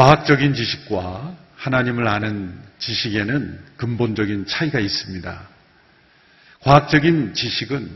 과학적인 0.00 0.54
지식과 0.54 1.36
하나님을 1.56 2.08
아는 2.08 2.58
지식에는 2.78 3.60
근본적인 3.76 4.46
차이가 4.46 4.80
있습니다. 4.80 5.48
과학적인 6.60 7.34
지식은 7.34 7.90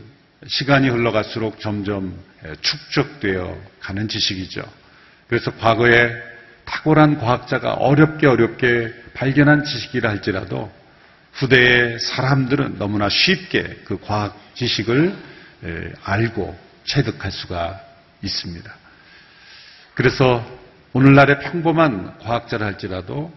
시간이 0.45 0.87
흘러갈수록 0.89 1.59
점점 1.59 2.15
축적되어 2.61 3.59
가는 3.79 4.07
지식이죠. 4.07 4.61
그래서 5.27 5.49
과거에 5.55 6.13
탁월한 6.65 7.17
과학자가 7.17 7.73
어렵게 7.73 8.27
어렵게 8.27 8.93
발견한 9.15 9.63
지식이라 9.63 10.07
할지라도 10.07 10.71
후대의 11.33 11.99
사람들은 11.99 12.77
너무나 12.77 13.09
쉽게 13.09 13.81
그 13.83 13.99
과학 13.99 14.39
지식을 14.53 15.15
알고 16.03 16.55
체득할 16.83 17.31
수가 17.31 17.81
있습니다. 18.21 18.71
그래서 19.95 20.64
오늘날의 20.95 21.39
평범한 21.41 22.19
과학자라 22.19 22.65
할지라도 22.67 23.29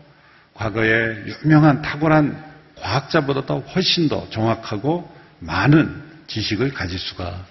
과거에 0.55 1.25
유명한 1.43 1.83
탁월한 1.83 2.55
과학자보다도 2.77 3.63
훨씬 3.75 4.09
더 4.09 4.31
정확하고 4.31 5.13
많은 5.41 6.01
지식을 6.29 6.73
가질 6.73 7.01
수가 7.01 7.45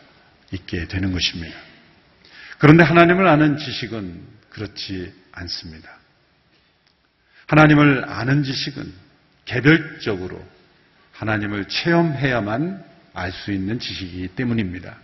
있게 0.52 0.88
되는 0.88 1.12
것입니다. 1.12 1.58
그런데 2.58 2.86
하나님을 2.86 3.28
아는 3.28 3.58
지식은 3.58 4.22
그렇지 4.50 5.14
않습니다. 5.34 5.90
하나님을 7.48 8.06
아는 8.08 8.44
지식은 8.44 8.94
개별적으로 9.44 10.42
하나님을 11.12 11.68
체험해야만 11.68 12.82
알 13.14 13.34
수 13.34 13.52
있는 13.52 13.78
지식이기 13.78 14.30
때문입니다. 14.30 14.96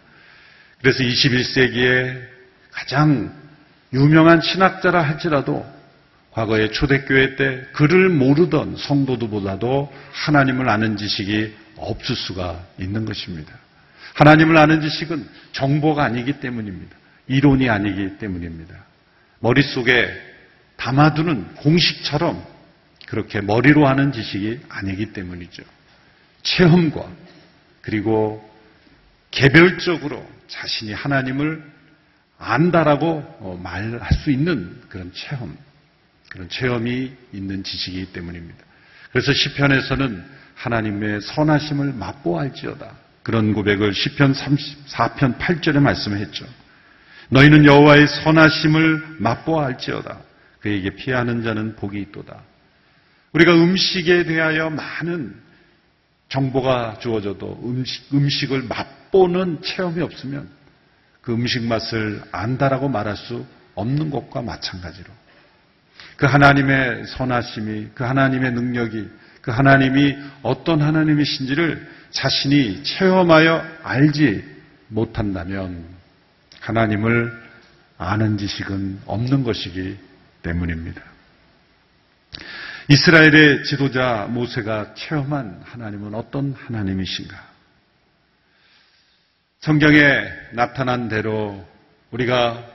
그래서 0.79 1.03
21세기에 1.03 2.25
가장 2.71 3.42
유명한 3.93 4.41
신학자라 4.41 5.01
할지라도 5.01 5.65
과거에 6.31 6.71
초대교회 6.71 7.35
때 7.35 7.63
글을 7.73 8.09
모르던 8.09 8.75
성도들보다도 8.75 9.93
하나님을 10.11 10.67
아는 10.67 10.97
지식이 10.97 11.53
없을 11.77 12.15
수가 12.15 12.65
있는 12.79 13.05
것입니다. 13.05 13.53
하나님을 14.15 14.57
아는 14.57 14.81
지식은 14.81 15.27
정보가 15.51 16.03
아니기 16.03 16.39
때문입니다. 16.39 16.95
이론이 17.27 17.69
아니기 17.69 18.17
때문입니다. 18.17 18.75
머릿속에 19.39 20.09
담아두는 20.77 21.55
공식처럼 21.55 22.43
그렇게 23.05 23.41
머리로 23.41 23.87
하는 23.87 24.11
지식이 24.11 24.61
아니기 24.69 25.13
때문이죠. 25.13 25.63
체험과 26.41 27.07
그리고 27.81 28.49
개별적으로 29.29 30.25
자신이 30.47 30.93
하나님을 30.93 31.63
안다라고 32.37 33.23
어, 33.39 33.59
말할 33.61 34.11
수 34.13 34.31
있는 34.31 34.81
그런 34.89 35.11
체험, 35.13 35.57
그런 36.29 36.49
체험이 36.49 37.11
있는 37.31 37.63
지식이기 37.63 38.13
때문입니다. 38.13 38.63
그래서 39.11 39.31
시편에서는 39.33 40.23
하나님의 40.55 41.21
선하심을 41.21 41.93
맛보알지어다. 41.93 42.91
그런 43.21 43.53
고백을 43.53 43.93
시편 43.93 44.33
34편 44.33 45.37
8절에 45.37 45.79
말씀했죠. 45.79 46.45
너희는 47.29 47.65
여호와의 47.65 48.07
선하심을 48.07 49.17
맛보알지어다. 49.19 50.19
그에게 50.59 50.91
피하는 50.95 51.43
자는 51.43 51.75
복이 51.75 51.99
있도다. 52.01 52.41
우리가 53.33 53.53
음식에 53.53 54.23
대하여 54.25 54.69
많은 54.69 55.35
정보가 56.29 56.99
주어져도 56.99 57.61
음식, 57.63 58.13
음식을 58.13 58.63
맛보는 58.63 59.61
체험이 59.61 60.01
없으면 60.01 60.49
그 61.23 61.33
음식 61.33 61.63
맛을 61.63 62.21
안다라고 62.31 62.89
말할 62.89 63.17
수 63.17 63.45
없는 63.75 64.11
것과 64.11 64.41
마찬가지로 64.41 65.09
그 66.17 66.25
하나님의 66.27 67.07
선하심이, 67.07 67.89
그 67.95 68.03
하나님의 68.03 68.51
능력이, 68.51 69.09
그 69.41 69.51
하나님이 69.51 70.15
어떤 70.43 70.81
하나님이신지를 70.81 71.89
자신이 72.11 72.83
체험하여 72.83 73.65
알지 73.81 74.43
못한다면 74.89 75.85
하나님을 76.59 77.41
아는 77.97 78.37
지식은 78.37 79.01
없는 79.05 79.43
것이기 79.43 79.97
때문입니다. 80.43 81.01
이스라엘의 82.89 83.63
지도자 83.63 84.27
모세가 84.29 84.93
체험한 84.95 85.61
하나님은 85.63 86.13
어떤 86.13 86.53
하나님이신가? 86.53 87.52
성경에 89.63 90.29
나타난 90.51 91.07
대로 91.07 91.65
우리가 92.11 92.65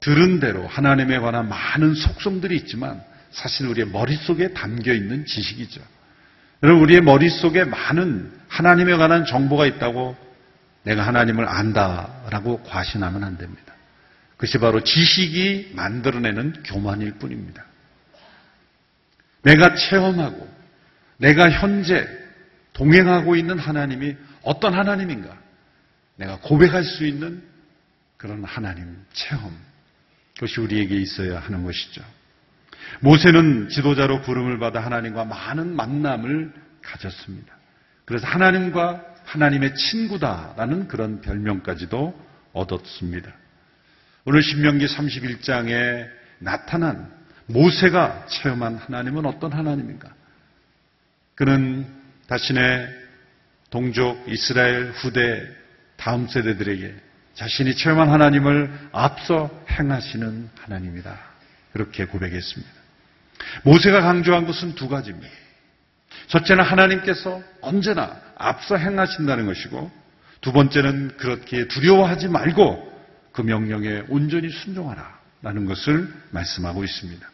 들은 0.00 0.40
대로 0.40 0.66
하나님에 0.66 1.20
관한 1.20 1.48
많은 1.48 1.94
속성들이 1.94 2.56
있지만 2.56 3.00
사실 3.30 3.68
우리의 3.68 3.86
머릿속에 3.86 4.52
담겨 4.52 4.92
있는 4.92 5.24
지식이죠. 5.24 5.80
여러분, 6.64 6.82
우리의 6.82 7.02
머릿속에 7.02 7.62
많은 7.62 8.32
하나님에 8.48 8.96
관한 8.96 9.24
정보가 9.24 9.66
있다고 9.66 10.16
내가 10.82 11.06
하나님을 11.06 11.46
안다라고 11.46 12.64
과신하면 12.64 13.22
안 13.22 13.38
됩니다. 13.38 13.72
그것이 14.32 14.58
바로 14.58 14.82
지식이 14.82 15.74
만들어내는 15.76 16.64
교만일 16.64 17.18
뿐입니다. 17.18 17.64
내가 19.42 19.76
체험하고 19.76 20.48
내가 21.18 21.50
현재 21.50 22.08
동행하고 22.72 23.36
있는 23.36 23.60
하나님이 23.60 24.16
어떤 24.42 24.74
하나님인가? 24.74 25.49
내가 26.20 26.38
고백할 26.40 26.84
수 26.84 27.06
있는 27.06 27.42
그런 28.18 28.44
하나님 28.44 28.94
체험. 29.12 29.56
그것이 30.34 30.60
우리에게 30.60 30.94
있어야 30.96 31.40
하는 31.40 31.64
것이죠. 31.64 32.02
모세는 33.00 33.70
지도자로 33.70 34.20
부름을 34.20 34.58
받아 34.58 34.80
하나님과 34.80 35.24
많은 35.24 35.74
만남을 35.74 36.52
가졌습니다. 36.82 37.54
그래서 38.04 38.26
하나님과 38.26 39.04
하나님의 39.24 39.74
친구다라는 39.74 40.88
그런 40.88 41.20
별명까지도 41.22 42.28
얻었습니다. 42.52 43.32
오늘 44.26 44.42
신명기 44.42 44.86
31장에 44.86 46.06
나타난 46.38 47.10
모세가 47.46 48.26
체험한 48.26 48.76
하나님은 48.76 49.24
어떤 49.24 49.52
하나님인가? 49.52 50.12
그는 51.34 51.86
자신의 52.28 52.88
동족 53.70 54.28
이스라엘 54.28 54.90
후대 54.90 55.59
다음 56.00 56.26
세대들에게 56.26 56.94
자신이 57.34 57.76
체험한 57.76 58.10
하나님을 58.10 58.88
앞서 58.90 59.50
행하시는 59.70 60.48
하나님이다. 60.58 61.18
그렇게 61.74 62.06
고백했습니다. 62.06 62.72
모세가 63.64 64.00
강조한 64.00 64.46
것은 64.46 64.74
두 64.74 64.88
가지입니다. 64.88 65.28
첫째는 66.28 66.64
하나님께서 66.64 67.42
언제나 67.60 68.18
앞서 68.36 68.76
행하신다는 68.76 69.44
것이고 69.44 69.90
두 70.40 70.52
번째는 70.52 71.16
그렇게 71.18 71.68
두려워하지 71.68 72.28
말고 72.28 72.90
그 73.32 73.42
명령에 73.42 74.04
온전히 74.08 74.48
순종하라. 74.48 75.20
라는 75.42 75.64
것을 75.64 76.06
말씀하고 76.32 76.84
있습니다. 76.84 77.26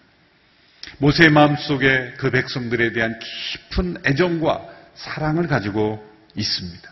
모세의 0.99 1.31
마음속에 1.31 2.15
그 2.19 2.31
백성들에 2.31 2.93
대한 2.93 3.19
깊은 3.19 4.03
애정과 4.06 4.65
사랑을 4.94 5.49
가지고 5.49 6.05
있습니다. 6.37 6.88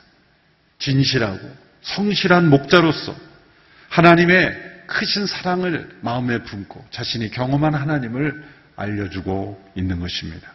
진실하고 0.79 1.64
성실한 1.85 2.49
목자로서 2.51 3.15
하나님의 3.91 4.73
크신 4.87 5.27
사랑을 5.27 5.89
마음에 6.01 6.39
품고 6.39 6.85
자신이 6.91 7.31
경험한 7.31 7.75
하나님을 7.75 8.43
알려주고 8.77 9.63
있는 9.77 10.01
것입니다. 10.01 10.53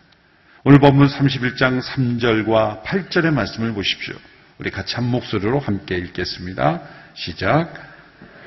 오늘 0.63 0.79
본문 0.79 1.07
31장 1.07 1.81
3절과 1.81 2.83
8절의 2.83 3.31
말씀을 3.31 3.73
보십시오. 3.73 4.15
우리 4.57 4.71
같이 4.71 4.95
한 4.95 5.05
목소리로 5.05 5.59
함께 5.59 5.97
읽겠습니다. 5.97 6.81
시작. 7.13 7.73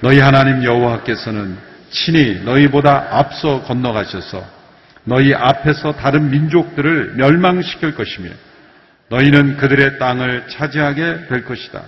너희 0.01 0.19
하나님 0.19 0.63
여호와께서는 0.63 1.57
친히 1.91 2.43
너희보다 2.45 3.19
앞서 3.19 3.63
건너가셔서 3.63 4.45
너희 5.05 5.35
앞에서 5.35 5.95
다른 5.95 6.31
민족들을 6.31 7.15
멸망시킬 7.15 7.95
것이며 7.95 8.31
너희는 9.09 9.57
그들의 9.57 9.99
땅을 9.99 10.49
차지하게 10.49 11.27
될 11.29 11.45
것이다. 11.45 11.83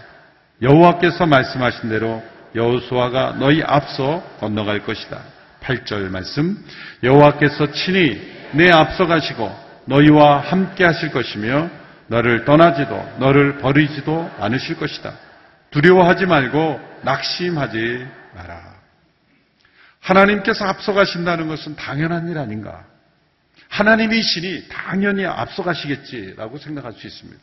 여호와께서 0.62 1.26
말씀하신 1.26 1.88
대로 1.88 2.22
여호수아가 2.54 3.36
너희 3.38 3.62
앞서 3.62 4.22
건너갈 4.38 4.84
것이다. 4.84 5.20
8절 5.60 6.10
말씀 6.10 6.62
여호와께서 7.02 7.72
친히 7.72 8.20
내 8.52 8.70
앞서 8.70 9.06
가시고 9.06 9.50
너희와 9.86 10.40
함께 10.40 10.84
하실 10.84 11.10
것이며 11.10 11.70
너를 12.06 12.44
떠나지도 12.44 13.16
너를 13.18 13.58
버리지도 13.58 14.30
않으실 14.38 14.76
것이다. 14.76 15.14
두려워하지 15.70 16.26
말고 16.26 16.80
낙심하지 17.02 18.06
마라. 18.34 18.74
하나님께서 20.00 20.66
앞서 20.66 20.92
가신다는 20.92 21.48
것은 21.48 21.76
당연한 21.76 22.28
일 22.28 22.38
아닌가? 22.38 22.84
하나님이시니 23.68 24.68
당연히 24.68 25.24
앞서가시겠지라고 25.26 26.58
생각할 26.58 26.92
수 26.92 27.06
있습니다. 27.06 27.40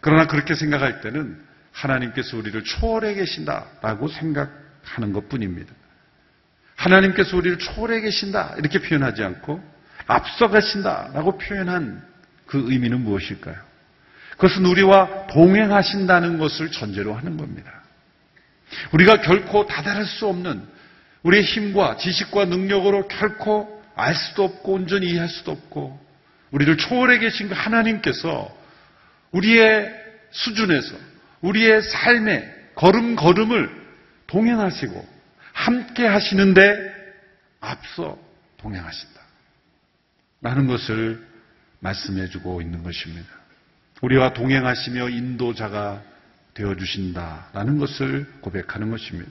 그러나 0.00 0.26
그렇게 0.26 0.54
생각할 0.54 1.00
때는 1.00 1.40
하나님께서 1.72 2.36
우리를 2.36 2.62
초월해 2.64 3.14
계신다라고 3.14 4.08
생각하는 4.08 5.12
것 5.12 5.28
뿐입니다. 5.28 5.72
하나님께서 6.76 7.36
우리를 7.36 7.58
초월해 7.58 8.00
계신다 8.00 8.54
이렇게 8.58 8.80
표현하지 8.80 9.22
않고 9.22 9.62
앞서가신다라고 10.06 11.38
표현한 11.38 12.02
그 12.46 12.64
의미는 12.70 13.02
무엇일까요? 13.02 13.56
그것은 14.30 14.64
우리와 14.64 15.26
동행하신다는 15.26 16.38
것을 16.38 16.70
전제로 16.72 17.14
하는 17.14 17.36
겁니다. 17.36 17.70
우리가 18.92 19.20
결코 19.20 19.66
다다를 19.66 20.06
수 20.06 20.26
없는 20.26 20.66
우리의 21.22 21.44
힘과 21.44 21.98
지식과 21.98 22.46
능력으로 22.46 23.06
결코 23.08 23.82
알 23.94 24.14
수도 24.14 24.44
없고 24.44 24.72
온전히 24.72 25.10
이해할 25.10 25.28
수도 25.28 25.52
없고 25.52 26.00
우리를 26.50 26.76
초월해 26.78 27.18
계신 27.18 27.48
그 27.48 27.54
하나님께서 27.54 28.50
우리의 29.32 29.92
수준에서 30.30 30.96
우리의 31.42 31.82
삶의 31.82 32.70
걸음걸음을 32.74 33.80
동행하시고 34.26 35.08
함께 35.52 36.06
하시는데 36.06 36.64
앞서 37.60 38.18
동행하신다. 38.58 39.20
라는 40.42 40.66
것을 40.66 41.26
말씀해 41.80 42.28
주고 42.28 42.62
있는 42.62 42.82
것입니다. 42.82 43.28
우리와 44.00 44.32
동행하시며 44.32 45.10
인도자가 45.10 46.02
되어 46.54 46.74
주신다라는 46.76 47.78
것을 47.78 48.26
고백하는 48.40 48.90
것입니다. 48.90 49.30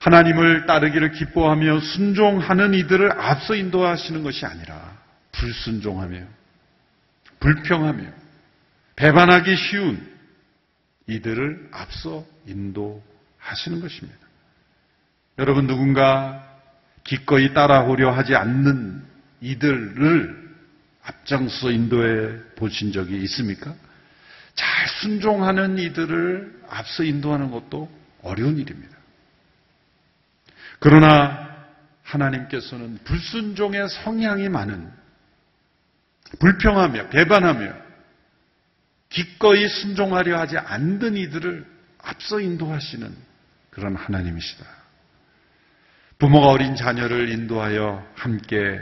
하나님을 0.00 0.66
따르기를 0.66 1.12
기뻐하며 1.12 1.80
순종하는 1.80 2.74
이들을 2.74 3.12
앞서 3.12 3.54
인도하시는 3.54 4.22
것이 4.22 4.44
아니라 4.46 4.96
불순종하며 5.32 6.24
불평하며 7.40 8.04
배반하기 8.96 9.56
쉬운 9.56 10.15
이들을 11.06 11.68
앞서 11.72 12.24
인도하시는 12.46 13.80
것입니다. 13.80 14.18
여러분 15.38 15.66
누군가 15.66 16.42
기꺼이 17.04 17.54
따라오려 17.54 18.10
하지 18.10 18.34
않는 18.34 19.04
이들을 19.40 20.46
앞장서 21.02 21.70
인도해 21.70 22.38
보신 22.56 22.92
적이 22.92 23.22
있습니까? 23.22 23.74
잘 24.54 24.88
순종하는 24.88 25.78
이들을 25.78 26.62
앞서 26.68 27.04
인도하는 27.04 27.50
것도 27.50 27.88
어려운 28.22 28.58
일입니다. 28.58 28.96
그러나 30.80 31.46
하나님께서는 32.02 32.98
불순종의 33.04 33.88
성향이 33.88 34.48
많은 34.48 34.90
불평하며 36.40 37.08
배반하며 37.10 37.85
기꺼이 39.08 39.68
순종하려 39.68 40.38
하지 40.38 40.58
않는 40.58 41.16
이들을 41.16 41.64
앞서 41.98 42.40
인도하시는 42.40 43.14
그런 43.70 43.94
하나님이시다. 43.96 44.64
부모가 46.18 46.48
어린 46.48 46.76
자녀를 46.76 47.28
인도하여 47.28 48.06
함께 48.14 48.80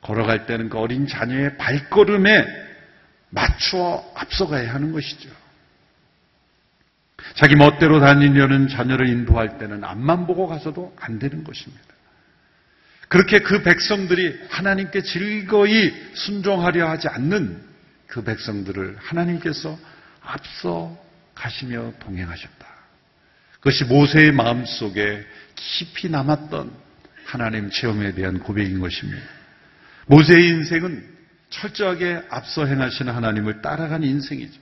걸어갈 0.00 0.46
때는 0.46 0.68
그 0.68 0.78
어린 0.78 1.06
자녀의 1.06 1.56
발걸음에 1.56 2.46
맞추어 3.30 4.12
앞서가야 4.14 4.72
하는 4.72 4.92
것이죠. 4.92 5.28
자기 7.34 7.56
멋대로 7.56 8.00
다니려는 8.00 8.68
자녀를 8.68 9.08
인도할 9.08 9.58
때는 9.58 9.82
앞만 9.82 10.26
보고 10.26 10.46
가서도 10.46 10.94
안 11.00 11.18
되는 11.18 11.42
것입니다. 11.42 11.82
그렇게 13.08 13.40
그 13.40 13.62
백성들이 13.62 14.46
하나님께 14.50 15.02
즐거이 15.02 15.92
순종하려 16.14 16.88
하지 16.88 17.08
않는 17.08 17.73
그 18.14 18.22
백성들을 18.22 18.96
하나님께서 19.00 19.76
앞서 20.22 20.96
가시며 21.34 21.94
동행하셨다. 21.98 22.66
그것이 23.54 23.82
모세의 23.86 24.30
마음 24.30 24.64
속에 24.64 25.26
깊이 25.56 26.08
남았던 26.08 26.70
하나님 27.24 27.70
체험에 27.70 28.14
대한 28.14 28.38
고백인 28.38 28.78
것입니다. 28.78 29.20
모세의 30.06 30.46
인생은 30.46 31.12
철저하게 31.50 32.22
앞서 32.30 32.66
행하시는 32.66 33.12
하나님을 33.12 33.62
따라간 33.62 34.04
인생이죠. 34.04 34.60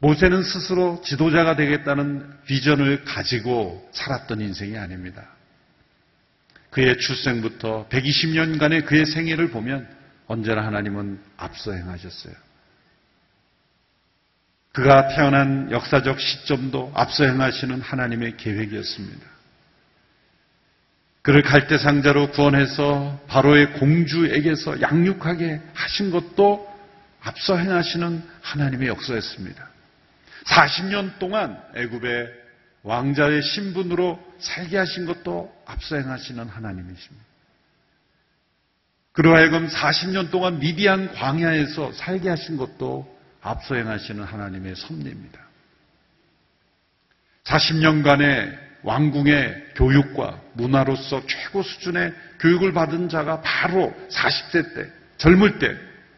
모세는 0.00 0.42
스스로 0.42 1.00
지도자가 1.04 1.54
되겠다는 1.54 2.28
비전을 2.46 3.04
가지고 3.04 3.88
살았던 3.92 4.40
인생이 4.40 4.76
아닙니다. 4.76 5.28
그의 6.70 6.98
출생부터 6.98 7.86
120년간의 7.88 8.84
그의 8.84 9.06
생애를 9.06 9.50
보면 9.50 9.88
언제나 10.26 10.66
하나님은 10.66 11.20
앞서 11.36 11.70
행하셨어요. 11.72 12.47
그가 14.78 15.08
태어난 15.08 15.72
역사적 15.72 16.20
시점도 16.20 16.92
앞서 16.94 17.24
행하시는 17.24 17.80
하나님의 17.80 18.36
계획이었습니다. 18.36 19.26
그를 21.22 21.42
갈대상자로 21.42 22.30
구원해서 22.30 23.20
바로의 23.26 23.72
공주에게서 23.72 24.80
양육하게 24.80 25.60
하신 25.74 26.12
것도 26.12 26.72
앞서 27.20 27.56
행하시는 27.56 28.22
하나님의 28.40 28.86
역사였습니다. 28.86 29.68
40년 30.44 31.18
동안 31.18 31.60
애굽의 31.74 32.28
왕자의 32.84 33.42
신분으로 33.42 34.24
살게 34.38 34.78
하신 34.78 35.06
것도 35.06 35.52
앞서 35.66 35.96
행하시는 35.96 36.48
하나님이십니다. 36.48 37.26
그로 39.10 39.34
하여금 39.34 39.66
40년 39.66 40.30
동안 40.30 40.60
미디안 40.60 41.12
광야에서 41.14 41.92
살게 41.94 42.28
하신 42.28 42.56
것도 42.56 43.17
앞서 43.40 43.74
행하시는 43.74 44.22
하나님의 44.22 44.74
섭리입니다. 44.76 45.40
40년간의 47.44 48.58
왕궁의 48.82 49.72
교육과 49.74 50.40
문화로서 50.54 51.26
최고 51.26 51.62
수준의 51.62 52.14
교육을 52.40 52.72
받은 52.72 53.08
자가 53.08 53.40
바로 53.40 53.94
40세 54.10 54.74
때, 54.74 54.90
젊을 55.16 55.58
때 55.58 55.76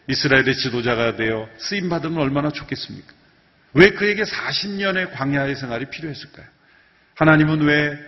이스라엘의 0.09 0.55
지도자가 0.57 1.17
되어 1.17 1.49
쓰임 1.59 1.89
받으면 1.89 2.19
얼마나 2.19 2.51
좋겠습니까? 2.51 3.13
왜 3.75 3.91
그에게 3.91 4.25
40년의 4.25 5.13
광야의 5.13 5.55
생활이 5.57 5.87
필요했을까요? 5.87 6.47
하나님은 7.15 7.61
왜 7.63 7.99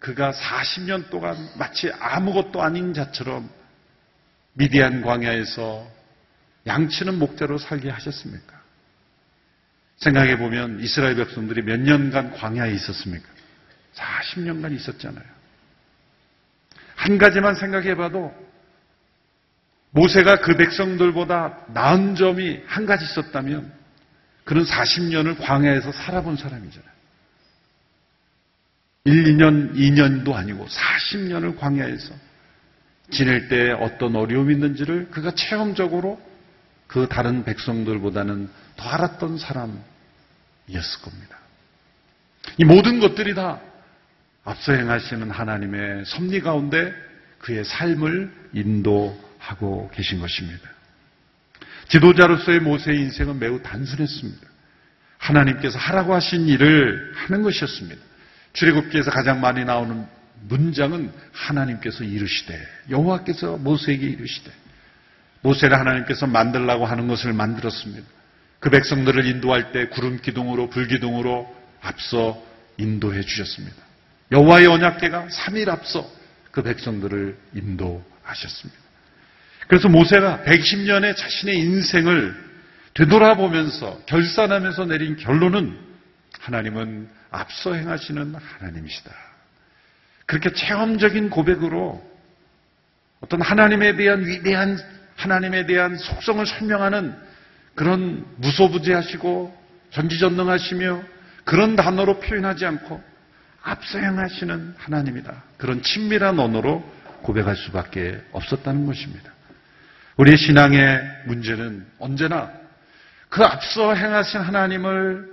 그가 0.00 0.32
40년 0.32 1.10
동안 1.10 1.36
마치 1.56 1.90
아무것도 1.92 2.60
아닌 2.60 2.92
자처럼 2.92 3.48
미디안 4.54 5.02
광야에서 5.02 5.88
양치는 6.66 7.18
목자로 7.18 7.58
살게 7.58 7.88
하셨습니까? 7.90 8.61
생각해 10.02 10.36
보면 10.36 10.80
이스라엘 10.80 11.14
백성들이 11.14 11.62
몇 11.62 11.78
년간 11.78 12.32
광야에 12.32 12.72
있었습니까? 12.72 13.24
40년간 13.94 14.74
있었잖아요. 14.74 15.24
한 16.96 17.18
가지만 17.18 17.54
생각해 17.54 17.94
봐도 17.94 18.34
모세가 19.90 20.40
그 20.40 20.56
백성들보다 20.56 21.66
나은 21.68 22.16
점이 22.16 22.62
한 22.66 22.86
가지 22.86 23.04
있었다면 23.04 23.72
그는 24.44 24.64
40년을 24.64 25.36
광야에서 25.38 25.92
살아본 25.92 26.36
사람이잖아요. 26.36 26.92
1, 29.04 29.24
2년, 29.24 29.74
2년도 29.74 30.32
아니고 30.34 30.66
40년을 30.66 31.58
광야에서 31.58 32.14
지낼 33.10 33.48
때 33.48 33.70
어떤 33.72 34.16
어려움이 34.16 34.54
있는지를 34.54 35.10
그가 35.10 35.32
체험적으로 35.32 36.20
그 36.86 37.08
다른 37.08 37.44
백성들보다는 37.44 38.48
더 38.76 38.88
알았던 38.88 39.38
사람 39.38 39.82
이었을 40.72 41.02
겁니다. 41.02 41.38
이 42.58 42.64
모든 42.64 43.00
것들이 43.00 43.34
다 43.34 43.60
앞서 44.44 44.72
행하시는 44.72 45.30
하나님의 45.30 46.04
섭리 46.04 46.40
가운데 46.40 46.92
그의 47.38 47.64
삶을 47.64 48.32
인도하고 48.52 49.90
계신 49.94 50.20
것입니다. 50.20 50.68
지도자로서의 51.88 52.60
모세의 52.60 52.98
인생은 53.00 53.38
매우 53.38 53.62
단순했습니다. 53.62 54.46
하나님께서 55.18 55.78
하라고 55.78 56.14
하신 56.14 56.48
일을 56.48 57.12
하는 57.14 57.42
것이었습니다. 57.42 58.00
출애굽기에서 58.54 59.10
가장 59.10 59.40
많이 59.40 59.64
나오는 59.64 60.06
문장은 60.48 61.12
하나님께서 61.32 62.04
이르시되 62.04 62.60
여호와께서 62.90 63.58
모세에게 63.58 64.06
이르시되 64.06 64.50
모세를 65.42 65.78
하나님께서 65.78 66.26
만들라고 66.26 66.86
하는 66.86 67.08
것을 67.08 67.32
만들었습니다. 67.32 68.06
그 68.62 68.70
백성들을 68.70 69.26
인도할 69.26 69.72
때 69.72 69.88
구름 69.88 70.20
기둥으로 70.20 70.70
불 70.70 70.86
기둥으로 70.86 71.52
앞서 71.80 72.40
인도해 72.76 73.20
주셨습니다. 73.20 73.76
여호와의 74.30 74.68
언약궤가 74.68 75.26
3일 75.26 75.68
앞서 75.68 76.08
그 76.52 76.62
백성들을 76.62 77.36
인도하셨습니다. 77.54 78.80
그래서 79.66 79.88
모세가 79.88 80.44
110년의 80.46 81.16
자신의 81.16 81.58
인생을 81.58 82.52
되돌아보면서 82.94 83.98
결산하면서 84.06 84.84
내린 84.86 85.16
결론은 85.16 85.76
하나님은 86.38 87.08
앞서 87.32 87.74
행하시는 87.74 88.36
하나님이시다. 88.36 89.10
그렇게 90.26 90.52
체험적인 90.52 91.30
고백으로 91.30 92.00
어떤 93.20 93.42
하나님에 93.42 93.96
대한 93.96 94.24
위대한 94.24 94.78
하나님에 95.16 95.66
대한 95.66 95.96
속성을 95.96 96.46
설명하는 96.46 97.31
그런 97.74 98.24
무소부지하시고 98.36 99.62
전지전능하시며 99.90 101.02
그런 101.44 101.76
단어로 101.76 102.20
표현하지 102.20 102.66
않고 102.66 103.02
앞서 103.62 103.98
행하시는 103.98 104.74
하나님이다. 104.78 105.42
그런 105.56 105.82
친밀한 105.82 106.38
언어로 106.38 106.82
고백할 107.22 107.56
수밖에 107.56 108.20
없었다는 108.32 108.86
것입니다. 108.86 109.32
우리의 110.16 110.36
신앙의 110.36 111.00
문제는 111.26 111.86
언제나 111.98 112.50
그 113.28 113.42
앞서 113.42 113.94
행하신 113.94 114.40
하나님을 114.40 115.30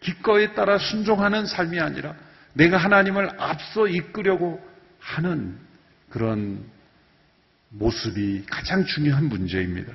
기꺼이 0.00 0.54
따라 0.54 0.78
순종하는 0.78 1.44
삶이 1.46 1.78
아니라 1.78 2.14
내가 2.54 2.78
하나님을 2.78 3.30
앞서 3.38 3.86
이끌려고 3.86 4.60
하는 4.98 5.58
그런 6.08 6.64
모습이 7.68 8.46
가장 8.48 8.84
중요한 8.84 9.28
문제입니다. 9.28 9.92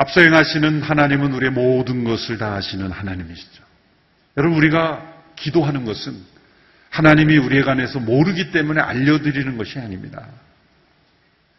앞서 0.00 0.22
행하시는 0.22 0.80
하나님은 0.80 1.34
우리의 1.34 1.52
모든 1.52 2.04
것을 2.04 2.38
다 2.38 2.54
하시는 2.54 2.90
하나님이시죠. 2.90 3.62
여러분, 4.38 4.56
우리가 4.56 5.14
기도하는 5.36 5.84
것은 5.84 6.16
하나님이 6.88 7.36
우리에 7.36 7.60
관해서 7.60 8.00
모르기 8.00 8.50
때문에 8.50 8.80
알려드리는 8.80 9.58
것이 9.58 9.78
아닙니다. 9.78 10.26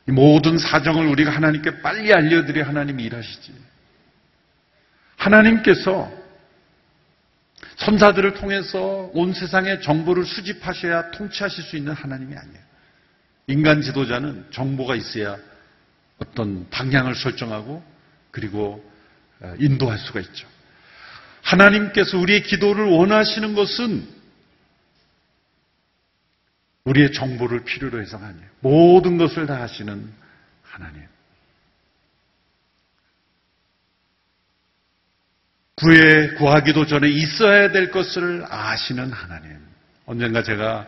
이 0.09 0.11
모든 0.11 0.57
사정을 0.57 1.05
우리가 1.05 1.29
하나님께 1.29 1.81
빨리 1.83 2.11
알려드려 2.11 2.65
하나님이 2.65 3.03
일하시지. 3.03 3.53
하나님께서 5.17 6.11
선사들을 7.75 8.33
통해서 8.33 9.11
온 9.13 9.33
세상의 9.33 9.83
정보를 9.83 10.25
수집하셔야 10.25 11.11
통치하실 11.11 11.63
수 11.63 11.77
있는 11.77 11.93
하나님이 11.93 12.35
아니에요. 12.35 12.63
인간 13.45 13.83
지도자는 13.83 14.47
정보가 14.49 14.95
있어야 14.95 15.37
어떤 16.17 16.67
방향을 16.71 17.13
설정하고 17.13 17.91
그리고 18.31 18.83
어, 19.41 19.55
인도할 19.59 19.97
수가 19.97 20.19
있죠. 20.21 20.47
하나님께서 21.41 22.17
우리의 22.17 22.43
기도를 22.43 22.85
원하시는 22.85 23.55
것은 23.55 24.07
우리의 26.83 27.13
정보를 27.13 27.63
필요로 27.63 28.01
해서가 28.01 28.25
아니에요. 28.25 28.47
모든 28.59 29.17
것을 29.17 29.45
다 29.45 29.61
하시는 29.61 30.11
하나님. 30.63 31.03
구해 35.75 36.35
구하기도 36.35 36.85
전에 36.85 37.09
있어야 37.09 37.71
될 37.71 37.91
것을 37.91 38.45
아시는 38.47 39.11
하나님. 39.11 39.59
언젠가 40.05 40.43
제가 40.43 40.87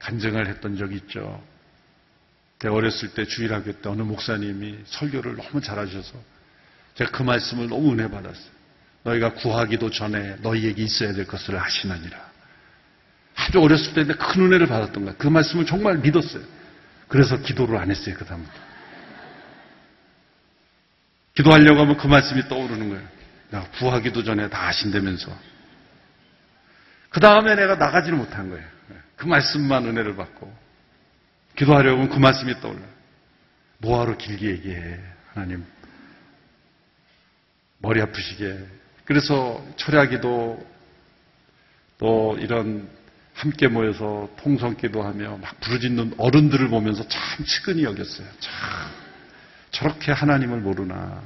간증을 0.00 0.48
했던 0.48 0.76
적이 0.76 0.96
있죠. 0.96 1.42
제가 2.58 2.74
어렸을 2.74 3.14
때 3.14 3.24
주일학교 3.24 3.72
때 3.72 3.88
어느 3.88 4.02
목사님이 4.02 4.80
설교를 4.84 5.36
너무 5.36 5.60
잘하셔서 5.60 6.18
제가 7.00 7.10
그 7.12 7.22
말씀을 7.22 7.68
너무 7.68 7.92
은혜 7.92 8.08
받았어요. 8.10 8.50
너희가 9.04 9.32
구하기도 9.32 9.90
전에 9.90 10.36
너희에게 10.42 10.82
있어야 10.82 11.14
될 11.14 11.26
것을 11.26 11.56
아시느니라. 11.56 12.30
아주 13.36 13.58
어렸을 13.58 13.94
때인데 13.94 14.14
큰 14.14 14.42
은혜를 14.42 14.66
받았던 14.66 15.04
거야. 15.06 15.14
그 15.16 15.26
말씀을 15.26 15.64
정말 15.64 15.96
믿었어요. 15.98 16.44
그래서 17.08 17.38
기도를 17.38 17.78
안 17.78 17.90
했어요, 17.90 18.14
그다음부터. 18.16 18.54
기도하려고 21.34 21.80
하면 21.80 21.96
그 21.96 22.06
말씀이 22.06 22.46
떠오르는 22.48 22.90
거예요. 22.90 23.08
야, 23.54 23.66
구하기도 23.78 24.22
전에 24.22 24.50
다 24.50 24.68
아신다면서. 24.68 25.34
그 27.08 27.18
다음에 27.18 27.54
내가 27.54 27.76
나가지를 27.76 28.18
못한 28.18 28.50
거예요. 28.50 28.64
그 29.16 29.26
말씀만 29.26 29.86
은혜를 29.86 30.16
받고. 30.16 30.54
기도하려고 31.56 32.02
하면 32.02 32.10
그 32.10 32.18
말씀이 32.18 32.60
떠올라요. 32.60 32.88
뭐하러 33.78 34.18
길게 34.18 34.50
얘기해, 34.50 35.00
하나님. 35.32 35.64
머리 37.80 38.00
아프시게. 38.00 38.58
그래서 39.04 39.62
철야기도 39.76 40.64
또 41.98 42.38
이런 42.40 42.88
함께 43.34 43.68
모여서 43.68 44.28
통성기도 44.38 45.02
하며 45.02 45.38
막 45.38 45.58
부르짖는 45.60 46.14
어른들을 46.18 46.68
보면서 46.68 47.06
참 47.08 47.44
측은히 47.44 47.84
여겼어요. 47.84 48.26
참 48.38 48.90
저렇게 49.70 50.12
하나님을 50.12 50.60
모르나. 50.60 51.22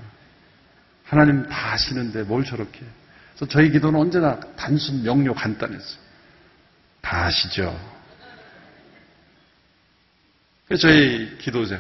하나님 1.04 1.48
다 1.48 1.72
아시는데 1.72 2.22
뭘 2.22 2.44
저렇게. 2.44 2.80
그래서 3.34 3.46
저희 3.48 3.70
기도는 3.70 3.98
언제나 3.98 4.38
단순 4.56 5.02
명료 5.02 5.34
간단했어요. 5.34 5.98
다 7.00 7.26
아시죠. 7.26 7.78
그래서 10.66 10.88
저희 10.88 11.36
기도자 11.38 11.78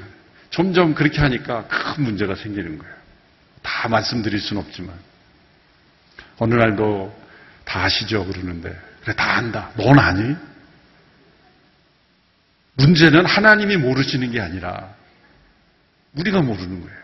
점점 0.50 0.94
그렇게 0.94 1.20
하니까 1.20 1.66
큰 1.68 2.04
문제가 2.04 2.34
생기는 2.34 2.78
거예요. 2.78 3.03
다 3.64 3.88
말씀드릴 3.88 4.38
수는 4.38 4.62
없지만 4.62 4.94
어느 6.36 6.54
날도 6.54 7.24
다 7.64 7.84
아시죠 7.84 8.24
그러는데 8.26 8.78
그래 9.02 9.14
다 9.16 9.36
안다. 9.36 9.70
넌 9.76 9.98
아니? 9.98 10.36
문제는 12.76 13.24
하나님이 13.26 13.76
모르시는 13.76 14.30
게 14.30 14.40
아니라 14.40 14.94
우리가 16.14 16.42
모르는 16.42 16.80
거예요. 16.80 16.98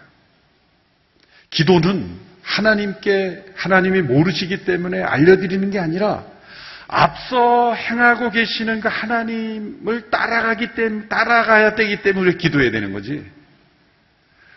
기도는 1.50 2.16
하나님께 2.42 3.44
하나님이 3.54 4.02
모르시기 4.02 4.64
때문에 4.64 5.02
알려드리는 5.02 5.70
게 5.70 5.78
아니라 5.78 6.24
앞서 6.88 7.74
행하고 7.74 8.30
계시는 8.30 8.80
그 8.80 8.88
하나님을 8.88 10.10
따라가기 10.10 10.74
때문에 10.74 11.06
따라가야 11.08 11.74
되기 11.76 12.02
때문에 12.02 12.32
기도해야 12.32 12.70
되는 12.70 12.92
거지. 12.92 13.24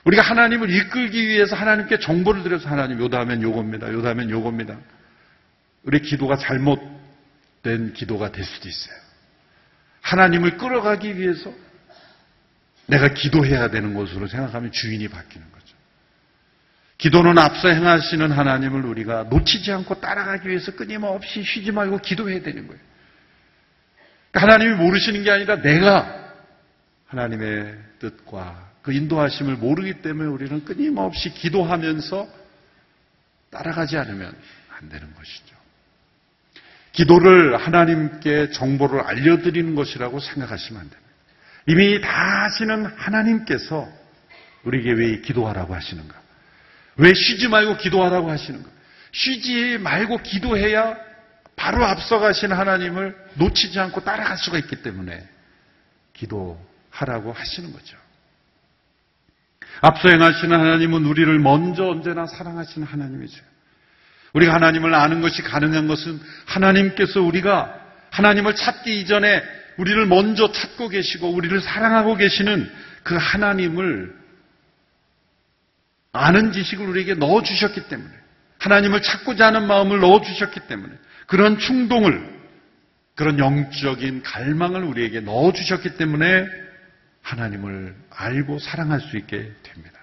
우리가 0.05 0.21
하나님을 0.21 0.69
이끌기 0.69 1.27
위해서 1.27 1.55
하나님께 1.55 1.99
정보를 1.99 2.43
드려서 2.43 2.67
하나님 2.67 2.99
요다 2.99 3.19
하면 3.21 3.41
요겁니다. 3.41 3.91
요다 3.91 4.09
하면 4.09 4.29
요겁니다. 4.29 4.77
우리 5.83 6.01
기도가 6.01 6.37
잘못된 6.37 7.93
기도가 7.93 8.31
될 8.31 8.43
수도 8.43 8.67
있어요. 8.67 8.95
하나님을 10.01 10.57
끌어가기 10.57 11.17
위해서 11.17 11.53
내가 12.85 13.13
기도해야 13.13 13.69
되는 13.69 13.93
것으로 13.93 14.27
생각하면 14.27 14.71
주인이 14.71 15.07
바뀌는 15.07 15.51
거죠. 15.51 15.75
기도는 16.97 17.37
앞서 17.37 17.69
행하시는 17.69 18.31
하나님을 18.31 18.85
우리가 18.85 19.23
놓치지 19.29 19.71
않고 19.71 20.01
따라가기 20.01 20.49
위해서 20.49 20.73
끊임없이 20.73 21.43
쉬지 21.43 21.71
말고 21.71 21.99
기도해야 21.99 22.41
되는 22.41 22.67
거예요. 22.67 22.81
그러니까 24.31 24.53
하나님이 24.53 24.75
모르시는 24.83 25.23
게 25.23 25.31
아니라 25.31 25.61
내가 25.61 26.33
하나님의 27.07 27.77
뜻과 27.99 28.72
그 28.83 28.91
인도하심을 28.91 29.55
모르기 29.55 30.01
때문에 30.01 30.29
우리는 30.29 30.63
끊임없이 30.65 31.33
기도하면서 31.33 32.27
따라가지 33.49 33.97
않으면 33.97 34.35
안 34.77 34.89
되는 34.89 35.13
것이죠. 35.15 35.55
기도를 36.91 37.57
하나님께 37.57 38.51
정보를 38.51 39.01
알려드리는 39.01 39.73
것이라고 39.73 40.19
생각하시면 40.19 40.81
안 40.81 40.89
됩니다. 40.89 41.11
이미 41.65 42.01
다 42.01 42.45
아시는 42.45 42.85
하나님께서 42.85 43.89
우리에게 44.63 44.91
왜 44.91 45.21
기도하라고 45.21 45.73
하시는가? 45.73 46.21
왜 46.97 47.13
쉬지 47.13 47.47
말고 47.47 47.77
기도하라고 47.77 48.29
하시는가? 48.29 48.69
쉬지 49.13 49.77
말고 49.77 50.17
기도해야 50.19 50.97
바로 51.55 51.85
앞서가신 51.85 52.51
하나님을 52.51 53.15
놓치지 53.35 53.79
않고 53.79 54.03
따라갈 54.03 54.37
수가 54.37 54.57
있기 54.59 54.81
때문에 54.81 55.25
기도하라고 56.13 57.31
하시는 57.31 57.71
거죠. 57.71 58.02
앞서 59.83 60.07
행하시는 60.07 60.57
하나님은 60.57 61.03
우리를 61.03 61.39
먼저 61.39 61.85
언제나 61.89 62.25
사랑하시는 62.25 62.87
하나님이죠. 62.87 63.43
우리가 64.31 64.53
하나님을 64.53 64.93
아는 64.93 65.19
것이 65.19 65.41
가능한 65.41 65.89
것은 65.89 66.21
하나님께서 66.45 67.21
우리가 67.21 67.81
하나님을 68.09 68.55
찾기 68.55 69.01
이전에 69.01 69.43
우리를 69.75 70.05
먼저 70.05 70.53
찾고 70.53 70.87
계시고 70.87 71.29
우리를 71.33 71.59
사랑하고 71.59 72.15
계시는 72.15 72.71
그 73.03 73.17
하나님을 73.17 74.15
아는 76.13 76.53
지식을 76.53 76.87
우리에게 76.87 77.15
넣어주셨기 77.15 77.89
때문에 77.89 78.09
하나님을 78.59 79.01
찾고자 79.01 79.47
하는 79.47 79.67
마음을 79.67 79.99
넣어주셨기 79.99 80.61
때문에 80.61 80.93
그런 81.27 81.59
충동을 81.59 82.41
그런 83.15 83.37
영적인 83.37 84.23
갈망을 84.23 84.81
우리에게 84.85 85.19
넣어주셨기 85.19 85.97
때문에 85.97 86.62
하나님을 87.23 87.95
알고 88.11 88.59
사랑할 88.59 89.01
수 89.01 89.17
있게 89.17 89.51
됩니다. 89.63 89.99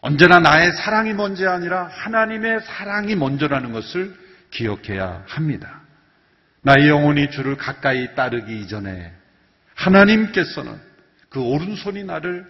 언제나 0.00 0.38
나의 0.38 0.72
사랑이 0.72 1.12
먼저 1.12 1.50
아니라 1.50 1.88
하나님의 1.88 2.60
사랑이 2.62 3.16
먼저라는 3.16 3.72
것을 3.72 4.14
기억해야 4.50 5.24
합니다. 5.26 5.82
나의 6.62 6.88
영혼이 6.88 7.30
주를 7.30 7.56
가까이 7.56 8.14
따르기 8.14 8.60
이전에 8.60 9.12
하나님께서는 9.74 10.80
그 11.28 11.40
오른손이 11.40 12.04
나를 12.04 12.46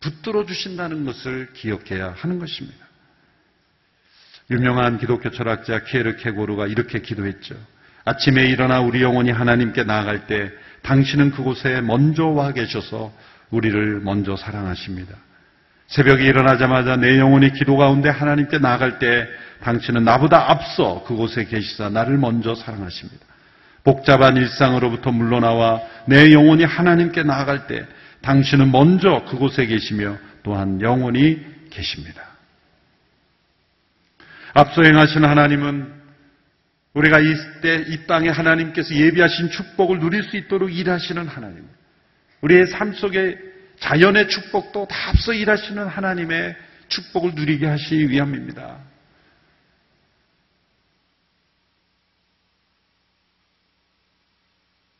붙들어 0.00 0.44
주신다는 0.44 1.04
것을 1.04 1.52
기억해야 1.54 2.14
하는 2.16 2.38
것입니다. 2.38 2.84
유명한 4.50 4.98
기독교 4.98 5.30
철학자 5.30 5.82
키에르 5.84 6.16
케고르가 6.16 6.66
이렇게 6.66 7.00
기도했죠. 7.00 7.54
아침에 8.04 8.44
일어나 8.44 8.80
우리 8.80 9.02
영혼이 9.02 9.30
하나님께 9.30 9.84
나아갈 9.84 10.26
때 10.26 10.52
당신은 10.84 11.32
그곳에 11.32 11.80
먼저 11.80 12.26
와 12.26 12.52
계셔서 12.52 13.12
우리를 13.50 14.00
먼저 14.00 14.36
사랑하십니다. 14.36 15.14
새벽에 15.86 16.24
일어나자마자 16.24 16.96
내 16.96 17.18
영혼이 17.18 17.52
기도 17.52 17.76
가운데 17.76 18.08
하나님께 18.08 18.58
나아갈 18.58 18.98
때 18.98 19.26
당신은 19.62 20.04
나보다 20.04 20.50
앞서 20.50 21.02
그곳에 21.04 21.44
계시사 21.44 21.88
나를 21.88 22.18
먼저 22.18 22.54
사랑하십니다. 22.54 23.24
복잡한 23.82 24.36
일상으로부터 24.36 25.10
물러나와 25.10 25.80
내 26.06 26.32
영혼이 26.32 26.64
하나님께 26.64 27.22
나아갈 27.22 27.66
때 27.66 27.86
당신은 28.22 28.70
먼저 28.70 29.24
그곳에 29.28 29.66
계시며 29.66 30.16
또한 30.42 30.80
영원히 30.80 31.38
계십니다. 31.70 32.22
앞서 34.54 34.82
행하신 34.82 35.24
하나님은 35.24 36.03
우리가 36.94 37.18
이때 37.18 37.84
이 37.88 38.06
땅에 38.06 38.28
하나님께서 38.28 38.94
예비하신 38.94 39.50
축복을 39.50 39.98
누릴 39.98 40.22
수 40.22 40.36
있도록 40.36 40.74
일하시는 40.74 41.26
하나님. 41.26 41.68
우리의 42.40 42.66
삶 42.68 42.92
속에 42.92 43.36
자연의 43.80 44.28
축복도 44.28 44.86
다 44.86 45.08
앞서 45.08 45.32
일하시는 45.32 45.86
하나님의 45.86 46.56
축복을 46.88 47.34
누리게 47.34 47.66
하시기 47.66 48.08
위함입니다. 48.10 48.78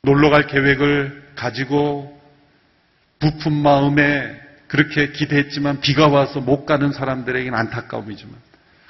놀러 0.03 0.31
갈 0.31 0.47
계획을 0.49 1.33
가지고 1.37 2.21
부푼 3.21 3.55
마음에 3.55 4.41
그렇게 4.67 5.13
기대했지만 5.13 5.81
비가 5.81 6.09
와서 6.09 6.41
못 6.41 6.67
가는 6.67 6.93
사람들에게는 6.93 7.57
안타까움이지만 7.57 8.35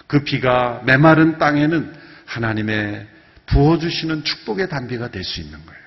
그 0.06 0.24
비가 0.24 0.82
메마른 0.86 1.38
땅에는 1.38 2.03
하나님의 2.26 3.08
부어주시는 3.46 4.24
축복의 4.24 4.68
단비가 4.68 5.10
될 5.10 5.22
수 5.24 5.40
있는 5.40 5.64
거예요. 5.64 5.84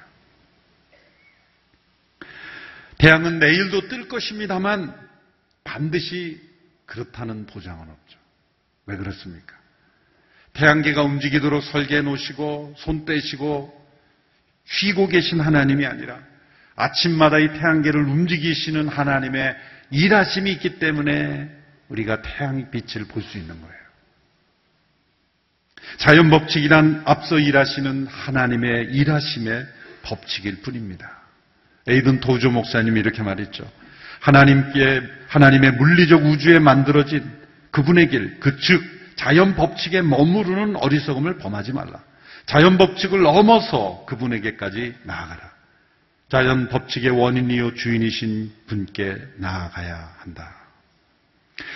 태양은 2.97 3.39
내일도 3.39 3.87
뜰 3.87 4.07
것입니다만 4.07 4.93
반드시 5.63 6.41
그렇다는 6.85 7.45
보장은 7.45 7.81
없죠. 7.89 8.17
왜 8.87 8.97
그렇습니까? 8.97 9.55
태양계가 10.53 11.03
움직이도록 11.03 11.63
설계해 11.63 12.01
놓으시고 12.01 12.75
손 12.77 13.05
떼시고 13.05 13.87
쉬고 14.65 15.07
계신 15.07 15.39
하나님이 15.39 15.85
아니라 15.85 16.19
아침마다 16.75 17.37
이 17.39 17.47
태양계를 17.53 18.01
움직이시는 18.03 18.87
하나님의 18.87 19.55
일하심이 19.91 20.51
있기 20.53 20.79
때문에 20.79 21.49
우리가 21.89 22.21
태양빛을 22.21 23.05
볼 23.05 23.23
수 23.23 23.37
있는 23.37 23.61
거예요. 23.61 23.86
자연 25.97 26.29
법칙이란 26.29 27.03
앞서 27.05 27.39
일하시는 27.39 28.07
하나님의 28.07 28.89
일하심의 28.91 29.65
법칙일 30.03 30.61
뿐입니다. 30.61 31.09
에이든 31.87 32.19
도조 32.19 32.51
목사님이 32.51 32.99
이렇게 32.99 33.23
말했죠. 33.23 33.69
하나님께 34.19 35.01
하나님의 35.29 35.71
물리적 35.73 36.25
우주에 36.25 36.59
만들어진 36.59 37.23
그분의 37.71 38.09
길, 38.09 38.39
그 38.39 38.57
즉 38.59 38.83
자연 39.17 39.55
법칙에 39.55 40.01
머무르는 40.01 40.75
어리석음을 40.77 41.37
범하지 41.39 41.73
말라. 41.73 42.03
자연 42.45 42.77
법칙을 42.77 43.21
넘어서 43.21 44.05
그분에게까지 44.07 44.95
나아가라. 45.03 45.51
자연 46.29 46.69
법칙의 46.69 47.09
원인이요 47.09 47.73
주인이신 47.75 48.53
분께 48.67 49.17
나아가야 49.37 50.13
한다. 50.19 50.56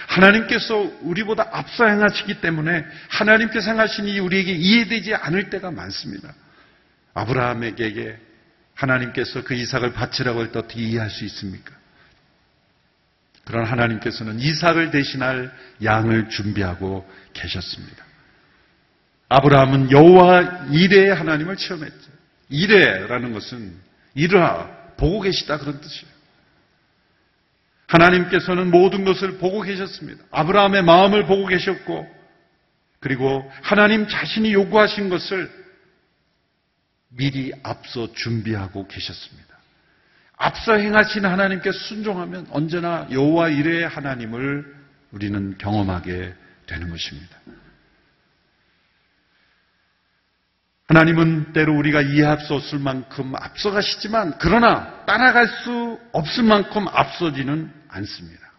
하나님께서 0.07 0.91
우리보다 1.01 1.49
앞서 1.51 1.87
행하시기 1.87 2.41
때문에 2.41 2.85
하나님께서 3.09 3.71
행하시니 3.71 4.19
우리에게 4.19 4.51
이해되지 4.53 5.15
않을 5.15 5.49
때가 5.49 5.71
많습니다. 5.71 6.33
아브라함에게 7.13 8.17
하나님께서 8.75 9.43
그 9.43 9.53
이삭을 9.53 9.93
바치라고 9.93 10.39
할 10.39 10.51
때 10.51 10.59
어떻게 10.59 10.81
이해할 10.81 11.09
수 11.09 11.25
있습니까? 11.25 11.73
그런 13.45 13.65
하나님께서는 13.65 14.39
이삭을 14.39 14.91
대신할 14.91 15.51
양을 15.83 16.29
준비하고 16.29 17.09
계셨습니다. 17.33 18.05
아브라함은 19.29 19.91
여호와 19.91 20.67
이레의 20.71 21.15
하나님을 21.15 21.57
체험했죠. 21.57 22.11
이레라는 22.49 23.33
것은 23.33 23.73
이르하 24.13 24.67
보고 24.97 25.21
계시다 25.21 25.57
그런 25.57 25.79
뜻이에요. 25.81 26.10
하나님께서는 27.91 28.71
모든 28.71 29.03
것을 29.03 29.37
보고 29.37 29.61
계셨습니다. 29.61 30.23
아브라함의 30.31 30.83
마음을 30.83 31.25
보고 31.25 31.45
계셨고 31.45 32.07
그리고 32.99 33.49
하나님 33.61 34.07
자신이 34.07 34.53
요구하신 34.53 35.09
것을 35.09 35.51
미리 37.09 37.51
앞서 37.63 38.13
준비하고 38.13 38.87
계셨습니다. 38.87 39.49
앞서 40.37 40.75
행하신 40.75 41.25
하나님께 41.25 41.71
순종하면 41.71 42.47
언제나 42.51 43.07
여호와 43.11 43.49
이레의 43.49 43.87
하나님을 43.87 44.73
우리는 45.11 45.57
경험하게 45.57 46.33
되는 46.67 46.89
것입니다. 46.89 47.37
하나님은 50.91 51.53
때로 51.53 51.73
우리가 51.77 52.01
이해할 52.01 52.41
수 52.41 52.53
없을 52.53 52.77
만큼 52.77 53.33
앞서가시지만 53.33 54.35
그러나 54.39 55.05
따라갈 55.05 55.47
수 55.47 55.97
없을 56.11 56.43
만큼 56.43 56.85
앞서지는 56.89 57.71
않습니다. 57.87 58.51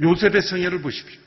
요셉의 0.00 0.42
생애를 0.42 0.80
보십시오. 0.80 1.18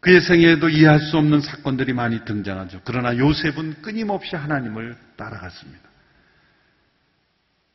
그의 0.00 0.22
생애에도 0.22 0.70
이해할 0.70 0.98
수 0.98 1.18
없는 1.18 1.42
사건들이 1.42 1.92
많이 1.92 2.24
등장하죠. 2.24 2.80
그러나 2.84 3.18
요셉은 3.18 3.82
끊임없이 3.82 4.34
하나님을 4.34 4.96
따라갔습니다. 5.16 5.90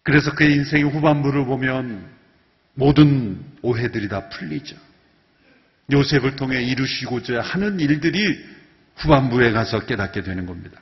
그래서 0.02 0.34
그의 0.34 0.56
인생의 0.56 0.86
후반부를 0.86 1.46
보면 1.46 2.04
모든 2.74 3.44
오해들이 3.62 4.10
다 4.10 4.28
풀리죠. 4.30 4.76
요셉을 5.92 6.36
통해 6.36 6.64
이루시고자 6.64 7.42
하는 7.42 7.80
일들이 7.80 8.44
후반부에 8.96 9.52
가서 9.52 9.86
깨닫게 9.86 10.24
되는 10.24 10.48
겁니다. 10.48 10.82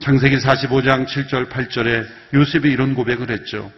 창세기 0.00 0.36
45장 0.36 1.06
7절 1.06 1.48
8절에 1.48 2.06
요셉이 2.34 2.70
이런 2.70 2.94
고백을 2.94 3.30
했죠. 3.30 3.70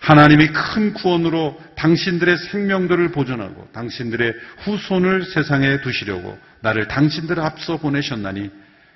하나님이 0.00 0.48
큰 0.48 0.92
구원으로 0.92 1.60
당신들의 1.76 2.36
생명들을 2.36 3.10
보존하고 3.10 3.68
당신들의 3.72 4.34
후손을 4.58 5.24
세상에 5.24 5.80
두시려고 5.80 6.38
나를 6.60 6.86
당신들 6.86 7.40
앞서 7.40 7.78
보내셨나니 7.78 8.50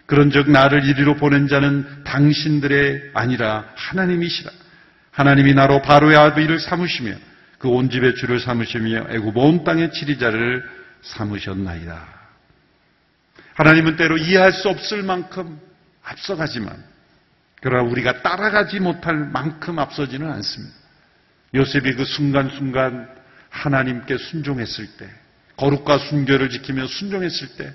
그런즉 0.07 0.51
나를 0.51 0.85
이리로 0.85 1.17
보낸 1.17 1.49
자는 1.49 2.05
당신들의 2.05 3.11
아니라 3.15 3.65
하나님이시라. 3.75 4.51
하나님이 5.11 5.55
나로 5.55 5.83
바로의 5.83 6.17
아비를 6.17 6.61
삼으시며 6.61 7.13
그 7.59 7.69
온 7.69 7.91
집의 7.91 8.15
주를 8.15 8.41
삼으시며 8.41 9.09
애굽 9.11 9.37
온 9.37 9.65
땅의 9.65 9.93
치리자를 9.93 10.65
삼으셨나이다. 11.03 12.09
하나님은 13.55 13.97
때로 13.97 14.17
이해할 14.17 14.53
수 14.53 14.69
없을 14.69 15.03
만큼 15.03 15.59
앞서가지만 16.11 16.83
그러나 17.61 17.89
우리가 17.89 18.23
따라가지 18.23 18.81
못할 18.81 19.17
만큼 19.17 19.79
앞서지는 19.79 20.31
않습니다. 20.31 20.75
요셉이 21.55 21.95
그 21.95 22.05
순간순간 22.05 23.09
하나님께 23.51 24.17
순종했을 24.17 24.87
때, 24.97 25.09
거룩과 25.57 25.99
순교를 25.99 26.49
지키며 26.49 26.87
순종했을 26.87 27.57
때, 27.57 27.73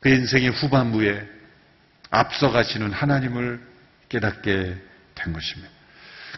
그 0.00 0.08
인생의 0.08 0.50
후반부에 0.50 1.28
앞서가시는 2.10 2.92
하나님을 2.92 3.60
깨닫게 4.08 4.76
된 5.14 5.32
것입니다. 5.32 5.70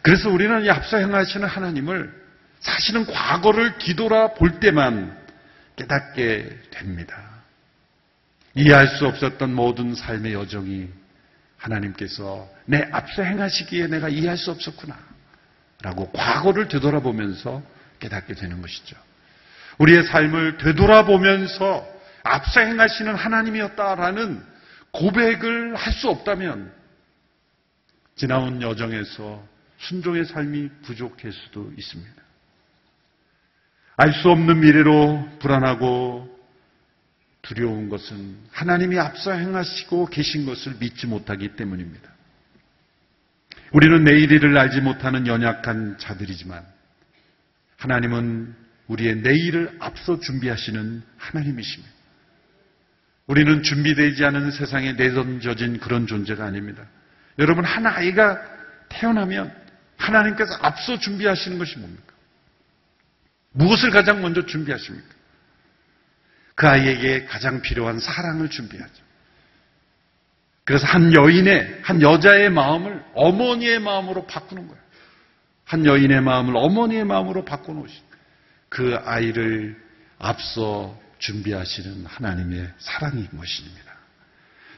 그래서 0.02 0.28
우리는 0.28 0.64
이 0.64 0.70
앞서 0.70 0.98
행하시는 0.98 1.48
하나님을 1.48 2.24
사실은 2.61 3.07
과거를 3.07 3.78
뒤돌아 3.78 4.35
볼 4.35 4.61
때만 4.61 5.16
깨닫게 5.76 6.61
됩니다. 6.70 7.33
이해할 8.54 8.88
수 8.88 9.06
없었던 9.06 9.52
모든 9.54 9.94
삶의 9.94 10.32
여정이 10.34 10.88
하나님께서 11.56 12.48
내 12.66 12.88
앞서 12.92 13.22
행하시기에 13.22 13.88
내가 13.88 14.08
이해할 14.08 14.36
수 14.36 14.50
없었구나. 14.50 14.96
라고 15.82 16.10
과거를 16.12 16.68
되돌아보면서 16.68 17.62
깨닫게 17.98 18.34
되는 18.34 18.62
것이죠. 18.62 18.96
우리의 19.78 20.04
삶을 20.04 20.58
되돌아보면서 20.58 21.86
앞서 22.22 22.60
행하시는 22.60 23.14
하나님이었다라는 23.14 24.42
고백을 24.92 25.74
할 25.74 25.92
수 25.92 26.08
없다면 26.08 26.72
지나온 28.16 28.62
여정에서 28.62 29.42
순종의 29.78 30.24
삶이 30.24 30.68
부족할 30.82 31.32
수도 31.32 31.72
있습니다. 31.76 32.22
알 33.96 34.12
수 34.12 34.30
없는 34.30 34.60
미래로 34.60 35.28
불안하고 35.40 36.33
두려운 37.44 37.88
것은 37.88 38.37
하나님이 38.50 38.98
앞서 38.98 39.33
행하시고 39.33 40.07
계신 40.07 40.46
것을 40.46 40.74
믿지 40.78 41.07
못하기 41.07 41.57
때문입니다. 41.57 42.11
우리는 43.72 44.02
내일을 44.04 44.57
알지 44.57 44.80
못하는 44.80 45.26
연약한 45.26 45.98
자들이지만 45.98 46.64
하나님은 47.76 48.54
우리의 48.88 49.16
내일을 49.16 49.76
앞서 49.78 50.20
준비하시는 50.20 51.02
하나님이십니다. 51.16 51.92
우리는 53.26 53.62
준비되지 53.62 54.24
않은 54.24 54.50
세상에 54.50 54.92
내던져진 54.92 55.80
그런 55.80 56.07
존재가 56.07 56.44
아닙니다. 56.44 56.85
여러분, 57.38 57.64
한 57.64 57.87
아이가 57.87 58.40
태어나면 58.90 59.54
하나님께서 59.96 60.54
앞서 60.61 60.98
준비하시는 60.98 61.59
것이 61.59 61.78
뭡니까? 61.78 62.12
무엇을 63.52 63.90
가장 63.90 64.20
먼저 64.20 64.44
준비하십니까? 64.44 65.14
그 66.54 66.68
아이에게 66.68 67.24
가장 67.24 67.62
필요한 67.62 67.98
사랑을 67.98 68.48
준비하죠. 68.48 69.04
그래서 70.64 70.86
한 70.86 71.12
여인의, 71.14 71.80
한 71.82 72.00
여자의 72.00 72.50
마음을 72.50 73.04
어머니의 73.14 73.80
마음으로 73.80 74.26
바꾸는 74.26 74.66
거예요. 74.66 74.82
한 75.64 75.84
여인의 75.84 76.20
마음을 76.22 76.56
어머니의 76.56 77.04
마음으로 77.04 77.44
바꿔놓으신 77.44 78.02
그 78.68 78.98
아이를 79.04 79.82
앞서 80.18 80.98
준비하시는 81.18 82.06
하나님의 82.06 82.70
사랑인 82.78 83.28
것입니다. 83.36 83.92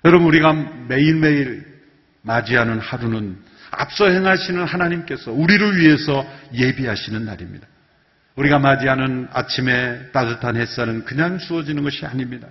여러분, 0.04 0.28
우리가 0.28 0.52
매일매일 0.88 1.82
맞이하는 2.22 2.80
하루는 2.80 3.42
앞서 3.70 4.08
행하시는 4.08 4.64
하나님께서 4.64 5.32
우리를 5.32 5.78
위해서 5.78 6.26
예비하시는 6.52 7.24
날입니다. 7.24 7.66
우리가 8.36 8.58
맞이하는 8.58 9.28
아침에 9.32 10.10
따뜻한 10.12 10.56
햇살은 10.56 11.04
그냥 11.04 11.38
주어지는 11.38 11.82
것이 11.82 12.04
아닙니다. 12.04 12.48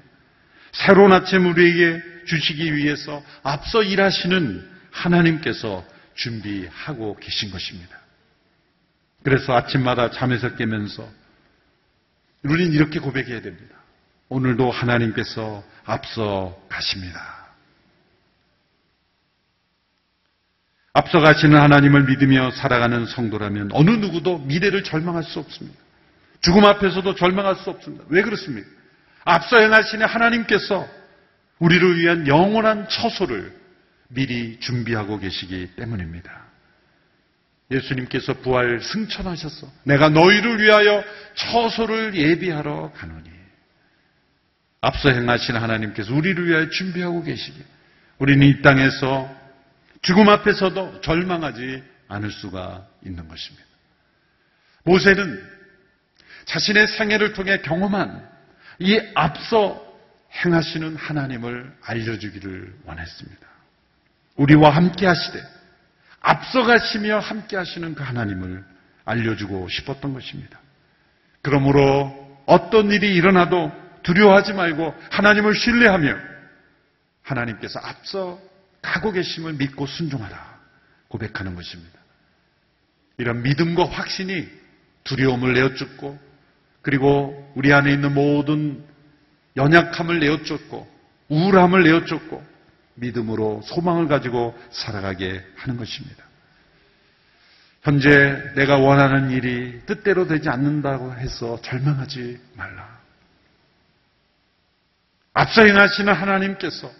새로운 0.72 1.14
아침 1.14 1.46
우리에게 1.46 2.02
주시기 2.26 2.76
위해서 2.76 3.24
앞서 3.44 3.84
일하시는 3.84 4.68
하나님께서 4.92 5.86
준비하고 6.16 7.18
계신 7.18 7.52
것입니다. 7.52 7.98
그래서 9.24 9.56
아침마다 9.56 10.12
잠에서 10.12 10.56
깨면서 10.56 11.08
우리는 12.44 12.74
이렇게 12.74 13.00
고백해야 13.00 13.42
됩니다. 13.42 13.76
오늘도 14.30 14.72
하나님께서 14.72 15.64
앞서 15.86 16.60
가십니다. 16.70 17.45
앞서 20.98 21.20
가시는 21.20 21.60
하나님을 21.60 22.06
믿으며 22.06 22.52
살아가는 22.52 23.06
성도라면 23.06 23.72
어느 23.74 23.92
누구도 23.92 24.38
미래를 24.40 24.86
절망할 24.86 25.24
수 25.24 25.40
없습니다. 25.40 25.78
죽음 26.40 26.64
앞에서도 26.64 27.16
절망할 27.16 27.58
수 27.58 27.70
없습니다. 27.70 28.06
왜 28.08 28.22
그렇습니까? 28.22 28.66
앞서 29.26 29.58
행하시는 29.58 30.06
하나님께서 30.06 30.88
우리를 31.60 31.98
위한 31.98 32.28
영원한 32.28 32.88
처소를 32.88 33.54
미리 34.08 34.58
준비하고 34.62 35.20
계시기 35.20 35.72
때문입니다. 35.76 36.32
예수님께서 37.72 38.36
부활 38.36 38.80
승천하셨어. 38.80 39.68
내가 39.84 40.08
너희를 40.08 40.62
위하여 40.62 41.04
처소를 41.34 42.16
예비하러 42.16 42.94
가노니. 42.96 43.30
앞서 44.80 45.10
행하신 45.10 45.58
하나님께서 45.58 46.16
우리를 46.16 46.48
위하여 46.48 46.70
준비하고 46.70 47.24
계시기. 47.24 47.62
우리는 48.18 48.48
이 48.48 48.62
땅에서 48.62 49.35
죽음 50.06 50.30
앞에서도 50.30 51.02
절망하지 51.02 51.84
않을 52.10 52.30
수가 52.30 52.86
있는 53.04 53.28
것입니다. 53.28 53.66
모세는 54.84 55.44
자신의 56.46 56.88
생애를 56.90 57.34
통해 57.34 57.58
경험한 57.62 58.30
이 58.78 59.02
앞서 59.16 59.84
행하시는 60.46 60.96
하나님을 60.96 61.76
알려주기를 61.82 62.76
원했습니다. 62.86 63.48
우리와 64.36 64.70
함께 64.70 65.08
하시되 65.08 65.42
앞서가시며 66.20 67.18
함께 67.18 67.58
하시는 67.58 67.96
그 67.96 68.04
하나님을 68.04 68.64
알려주고 69.06 69.70
싶었던 69.70 70.14
것입니다. 70.14 70.60
그러므로 71.42 72.44
어떤 72.46 72.92
일이 72.92 73.16
일어나도 73.16 73.72
두려워하지 74.04 74.54
말고 74.54 74.94
하나님을 75.10 75.56
신뢰하며 75.56 76.16
하나님께서 77.24 77.80
앞서 77.80 78.40
가고 78.86 79.12
계심을 79.12 79.54
믿고 79.54 79.88
순종하라 79.88 80.60
고백하는 81.08 81.56
것입니다. 81.56 82.00
이런 83.18 83.42
믿음과 83.42 83.86
확신이 83.90 84.48
두려움을 85.04 85.54
내어쫓고 85.54 86.20
그리고 86.82 87.52
우리 87.56 87.74
안에 87.74 87.92
있는 87.92 88.14
모든 88.14 88.84
연약함을 89.58 90.20
내어쫓고 90.20 90.88
우울함을 91.30 91.84
내어쫓고 91.84 92.46
믿음으로 92.96 93.62
소망을 93.66 94.08
가지고 94.08 94.58
살아가게 94.70 95.44
하는 95.56 95.78
것입니다. 95.78 96.24
현재 97.82 98.54
내가 98.56 98.78
원하는 98.78 99.32
일이 99.32 99.82
뜻대로 99.86 100.28
되지 100.28 100.50
않는다고 100.50 101.14
해서 101.14 101.60
절망하지 101.62 102.40
말라. 102.56 103.00
앞서 105.34 105.64
행하시는 105.64 106.12
하나님께서 106.14 106.92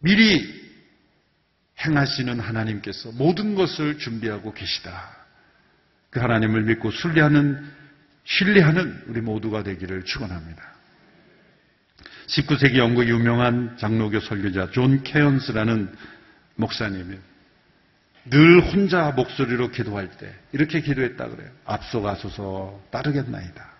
미리 0.00 0.58
행하시는 1.84 2.40
하나님께서 2.40 3.12
모든 3.12 3.54
것을 3.54 3.98
준비하고 3.98 4.52
계시다. 4.52 5.16
그 6.10 6.20
하나님을 6.20 6.62
믿고 6.62 6.90
순례하는 6.90 7.64
신뢰하는 8.24 9.04
우리 9.06 9.20
모두가 9.20 9.62
되기를 9.62 10.04
축원합니다. 10.04 10.62
19세기 12.26 12.76
영국 12.76 13.08
유명한 13.08 13.76
장로교 13.78 14.20
설교자 14.20 14.70
존 14.70 15.02
케언스라는 15.02 15.94
목사님이 16.56 17.18
늘 18.26 18.60
혼자 18.60 19.10
목소리로 19.12 19.70
기도할 19.70 20.10
때 20.18 20.34
이렇게 20.52 20.82
기도했다 20.82 21.28
그래요. 21.28 21.50
앞서가소서 21.64 22.82
따르겠나이다. 22.90 23.72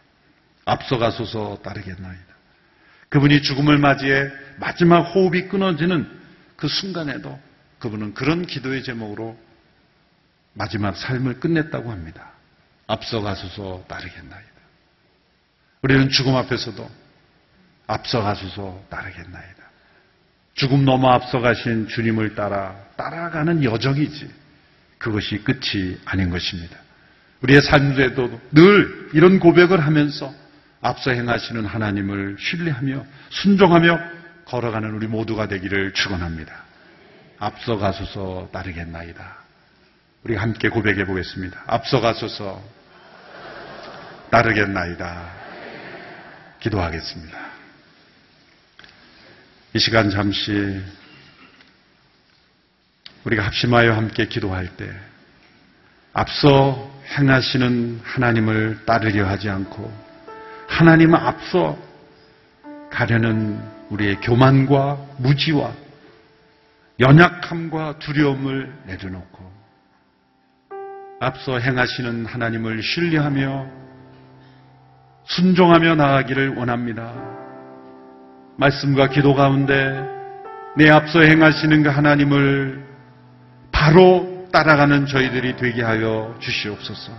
앞서가소서 0.64 1.60
따르겠나이다. 1.62 2.27
그분이 3.08 3.42
죽음을 3.42 3.78
맞이해 3.78 4.30
마지막 4.58 5.00
호흡이 5.00 5.48
끊어지는 5.48 6.08
그 6.56 6.68
순간에도 6.68 7.38
그분은 7.78 8.14
그런 8.14 8.46
기도의 8.46 8.82
제목으로 8.82 9.38
마지막 10.54 10.96
삶을 10.96 11.40
끝냈다고 11.40 11.90
합니다. 11.90 12.32
앞서가소서 12.86 13.84
따르겠나이다. 13.88 14.48
우리는 15.82 16.08
죽음 16.10 16.34
앞에서도 16.34 16.90
앞서가소서 17.86 18.84
따르겠나이다. 18.90 19.58
죽음 20.54 20.84
넘어 20.84 21.10
앞서가신 21.12 21.88
주님을 21.88 22.34
따라 22.34 22.74
따라가는 22.96 23.62
여정이지 23.62 24.28
그것이 24.98 25.38
끝이 25.44 25.96
아닌 26.04 26.30
것입니다. 26.30 26.76
우리의 27.42 27.62
삶에도 27.62 28.40
늘 28.50 29.10
이런 29.14 29.38
고백을 29.38 29.78
하면서 29.78 30.34
앞서 30.80 31.10
행하시는 31.10 31.64
하나님을 31.64 32.36
신뢰하며 32.38 33.04
순종하며 33.30 34.00
걸어가는 34.44 34.90
우리 34.94 35.06
모두가 35.06 35.48
되기를 35.48 35.92
축원합니다. 35.92 36.54
앞서 37.38 37.76
가소서 37.76 38.48
따르겠나이다. 38.52 39.38
우리 40.24 40.36
함께 40.36 40.68
고백해 40.68 41.04
보겠습니다. 41.04 41.62
앞서 41.66 42.00
가소서 42.00 42.62
따르겠나이다. 44.30 45.32
기도하겠습니다. 46.60 47.38
이 49.74 49.78
시간 49.78 50.10
잠시 50.10 50.82
우리가 53.24 53.44
합심하여 53.44 53.92
함께 53.92 54.26
기도할 54.26 54.76
때 54.76 54.90
앞서 56.12 56.90
행하시는 57.18 58.00
하나님을 58.02 58.84
따르려 58.86 59.28
하지 59.28 59.50
않고 59.50 60.07
하나님 60.68 61.14
앞서 61.14 61.76
가려는 62.90 63.58
우리의 63.90 64.20
교만과 64.20 64.98
무지와 65.18 65.72
연약함과 67.00 67.98
두려움을 67.98 68.72
내려놓고 68.86 69.50
앞서 71.20 71.58
행하시는 71.58 72.26
하나님을 72.26 72.82
신뢰하며 72.82 73.66
순종하며 75.24 75.96
나아가기를 75.96 76.56
원합니다. 76.56 77.12
말씀과 78.56 79.08
기도 79.08 79.34
가운데 79.34 80.04
내 80.76 80.88
앞서 80.90 81.20
행하시는 81.20 81.82
그 81.82 81.88
하나님을 81.88 82.84
바로 83.72 84.46
따라가는 84.52 85.06
저희들이 85.06 85.56
되게 85.56 85.82
하여 85.82 86.36
주시옵소서. 86.40 87.12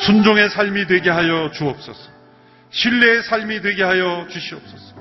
순종의 0.00 0.50
삶이 0.50 0.86
되게 0.86 1.10
하여 1.10 1.50
주옵소서. 1.52 2.15
신뢰의 2.70 3.22
삶이 3.22 3.60
되게 3.62 3.82
하여 3.82 4.26
주시옵소서. 4.28 4.96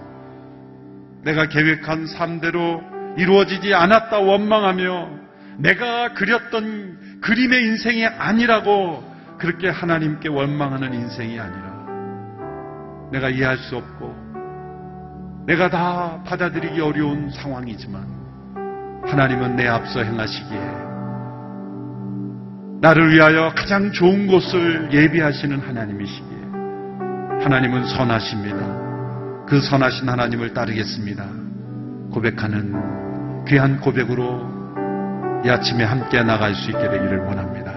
내가 1.24 1.48
계획한 1.48 2.08
삶대로 2.08 2.82
이루어지지 3.18 3.74
않았다 3.74 4.20
원망하며 4.20 5.10
내가 5.58 6.14
그렸던 6.14 7.20
그림의 7.22 7.64
인생이 7.64 8.06
아니라고 8.06 9.04
그렇게 9.38 9.70
하나님께 9.70 10.30
원망하는 10.30 10.94
인생이 10.94 11.40
아니라 11.40 11.76
내가 13.12 13.30
이해할 13.30 13.58
수 13.58 13.78
없고 13.78 14.26
내가 15.48 15.70
다 15.70 16.24
받아들이기 16.26 16.82
어려운 16.82 17.30
상황이지만 17.32 19.04
하나님은 19.06 19.56
내 19.56 19.68
앞서 19.68 20.02
행하시기에 20.02 20.86
나를 22.82 23.14
위하여 23.14 23.54
가장 23.56 23.92
좋은 23.92 24.28
곳을 24.28 24.90
예비하시는 24.92 25.60
하나님이시기에 25.60 26.25
하나님은 27.46 27.86
선하십니다. 27.86 28.58
그 29.46 29.62
선하신 29.62 30.10
하나님을 30.10 30.56
따르겠습니다. 30.56 31.24
고백하는 32.12 33.46
귀한 33.46 33.80
고백으로 33.80 34.42
이 35.46 35.50
아침에 35.50 35.84
함께 35.84 36.24
나갈 36.24 36.56
수 36.56 36.72
있게 36.72 36.90
되기를 36.90 37.20
원합니다. 37.20 37.72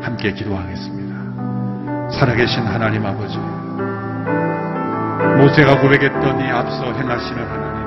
함께 0.00 0.32
기도하겠습니다. 0.32 2.10
살아계신 2.12 2.62
하나님 2.62 3.04
아버지. 3.04 3.36
모세가 5.38 5.80
고백했던 5.80 6.40
이 6.40 6.44
앞서 6.44 6.92
행하시는 6.92 7.48
하나님. 7.48 7.80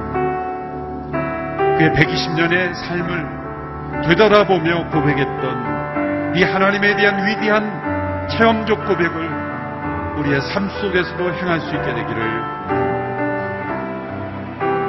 그의 1.78 1.90
120년의 1.92 2.74
삶을 2.76 4.04
되돌아보며 4.10 4.90
고백했던 4.90 6.36
이 6.36 6.44
하나님에 6.44 6.98
대한 6.98 7.26
위대한 7.26 8.28
체험적 8.30 8.86
고백을 8.86 9.33
우리의 10.18 10.42
삶 10.42 10.70
속에서도 10.70 11.34
행할 11.34 11.60
수 11.62 11.76
있게 11.76 11.94
되기를. 11.94 12.64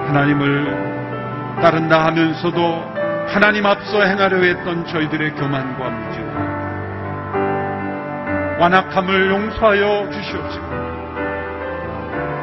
하나님을 0.08 0.94
따른다 1.60 2.04
하면서도 2.06 2.94
하나님 3.26 3.66
앞서 3.66 4.02
행하려 4.02 4.36
했던 4.42 4.86
저희들의 4.86 5.32
교만과 5.32 5.88
무지와 5.88 6.28
완악함을 8.60 9.30
용서하여 9.30 10.10
주시옵시고 10.12 10.84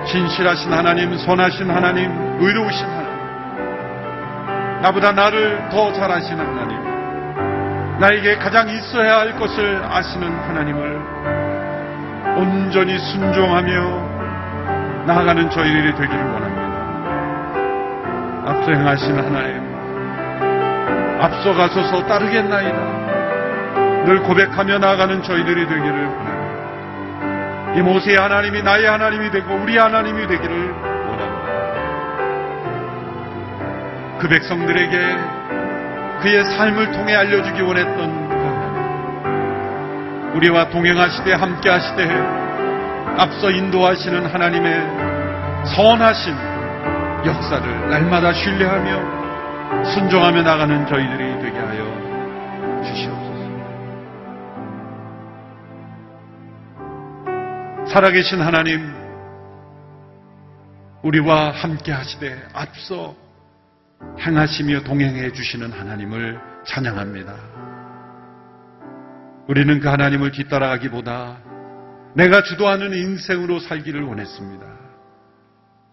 진실하신 0.07 0.73
하나님, 0.73 1.17
선하신 1.17 1.69
하나님, 1.69 2.11
의로우신 2.41 2.85
하나님 2.85 3.11
나보다 4.81 5.11
나를 5.13 5.69
더 5.69 5.93
잘하시는 5.93 6.45
하나님 6.45 6.81
나에게 7.99 8.37
가장 8.37 8.67
있어야 8.67 9.19
할 9.19 9.35
것을 9.37 9.81
아시는 9.83 10.27
하나님을 10.27 11.40
온전히 12.37 12.97
순종하며 12.97 14.11
나아가는 15.05 15.49
저희들이 15.49 15.95
되기를 15.95 16.23
원합니다. 16.23 16.61
앞서 18.51 18.71
행하신 18.71 19.17
하나님 19.17 19.71
앞서 21.21 21.53
가소서 21.53 22.05
따르겠나이다. 22.07 23.01
늘 24.05 24.23
고백하며 24.23 24.79
나아가는 24.79 25.21
저희들이 25.21 25.67
되기를 25.67 26.05
원합니다. 26.07 26.31
이 27.75 27.81
모세의 27.81 28.17
하나님이 28.17 28.63
나의 28.63 28.85
하나님이 28.85 29.29
되고 29.31 29.53
우리 29.55 29.77
하나님이 29.77 30.27
되기를 30.27 30.71
원합니다. 30.71 31.31
그 34.19 34.27
백성들에게 34.27 34.97
그의 36.21 36.45
삶을 36.45 36.91
통해 36.91 37.15
알려주기 37.15 37.61
원했던. 37.61 38.20
우리와 40.35 40.69
동행하시되 40.69 41.33
함께 41.33 41.69
하시되 41.69 42.07
앞서 43.17 43.51
인도하시는 43.51 44.25
하나님의 44.25 45.65
선하신 45.75 46.33
역사를 47.25 47.89
날마다 47.89 48.33
신뢰하며 48.33 49.83
순종하며 49.85 50.41
나가는 50.43 50.87
저희들이 50.87 51.39
되게 51.41 51.57
하여 51.57 52.81
주시옵소서. 52.83 53.31
살아계신 57.87 58.41
하나님, 58.41 58.93
우리와 61.03 61.51
함께 61.51 61.91
하시되 61.91 62.47
앞서 62.53 63.15
행하시며 64.19 64.83
동행해 64.83 65.31
주시는 65.31 65.71
하나님을 65.71 66.39
찬양합니다. 66.65 67.50
우리는 69.47 69.79
그 69.79 69.87
하나님을 69.87 70.31
뒤따라가기보다 70.31 71.41
내가 72.15 72.43
주도하는 72.43 72.93
인생으로 72.93 73.59
살기를 73.59 74.03
원했습니다. 74.03 74.65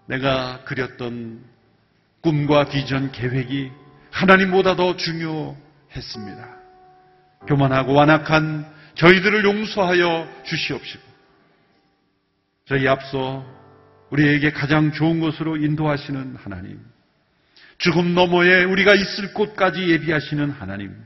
내가 0.07 0.65
그렸던 0.65 1.43
꿈과 2.21 2.67
비전, 2.67 3.13
계획이 3.13 3.71
하나님보다 4.11 4.77
더 4.77 4.97
중요했습니다. 4.97 6.57
교만하고 7.47 7.95
완악한 7.95 8.67
저희들을 8.95 9.45
용서하여 9.45 10.29
주시옵시고, 10.45 11.03
저희 12.67 12.89
앞서 12.89 13.47
우리에게 14.11 14.51
가장 14.53 14.93
좋은 14.93 15.21
곳으로 15.21 15.57
인도하시는 15.57 16.37
하나님, 16.37 16.81
죽음 17.79 18.15
너머에 18.15 18.65
우리가 18.65 18.95
있을 18.95 19.33
곳까지 19.35 19.89
예비하시는 19.89 20.51
하나님, 20.51 20.97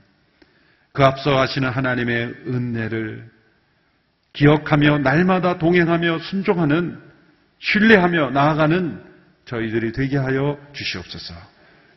그 0.92 1.02
앞서 1.04 1.38
하시는 1.38 1.68
하나님의 1.68 2.34
은혜를 2.46 3.30
기억하며 4.34 4.98
날마다 4.98 5.58
동행하며 5.58 6.18
순종하는 6.20 7.00
신뢰하며 7.58 8.30
나아가는 8.30 9.02
저희들이 9.46 9.92
되게 9.92 10.16
하여 10.18 10.58
주시옵소서. 10.72 11.34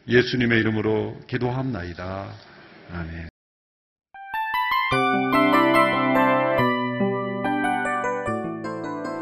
예수님의 0.07 0.59
이름으로 0.59 1.19
기도합나이다. 1.27 2.27
아멘. 2.93 3.27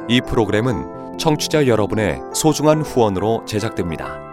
이 0.10 0.22
프로그램은 0.28 1.18
청취자 1.18 1.68
여러분의 1.68 2.20
소중한 2.36 2.82
후원으로 2.82 3.46
제작됩니다. 3.46 4.33